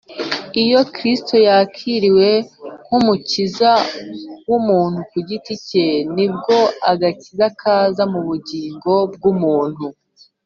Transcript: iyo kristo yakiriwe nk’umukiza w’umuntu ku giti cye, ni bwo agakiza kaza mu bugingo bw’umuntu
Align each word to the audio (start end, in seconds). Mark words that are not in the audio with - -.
iyo 0.63 0.79
kristo 0.95 1.35
yakiriwe 1.47 2.29
nk’umukiza 2.85 3.71
w’umuntu 4.49 4.99
ku 5.11 5.17
giti 5.27 5.53
cye, 5.67 5.87
ni 6.15 6.27
bwo 6.33 6.57
agakiza 6.91 7.45
kaza 7.61 8.03
mu 8.13 8.19
bugingo 8.27 8.93
bw’umuntu 9.13 9.85